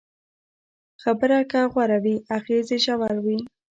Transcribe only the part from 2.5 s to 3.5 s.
یې ژور وي.